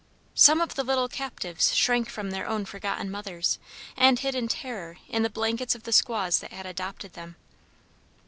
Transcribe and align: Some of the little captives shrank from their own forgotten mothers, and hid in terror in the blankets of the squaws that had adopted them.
Some 0.33 0.61
of 0.61 0.73
the 0.73 0.83
little 0.83 1.07
captives 1.07 1.75
shrank 1.75 2.09
from 2.09 2.31
their 2.31 2.47
own 2.47 2.65
forgotten 2.65 3.11
mothers, 3.11 3.59
and 3.95 4.17
hid 4.17 4.33
in 4.33 4.47
terror 4.47 4.97
in 5.07 5.21
the 5.21 5.29
blankets 5.29 5.75
of 5.75 5.83
the 5.83 5.91
squaws 5.93 6.39
that 6.39 6.51
had 6.51 6.65
adopted 6.65 7.13
them. 7.13 7.35